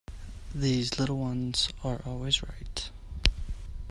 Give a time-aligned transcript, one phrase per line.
[0.55, 2.89] These little ones are always right!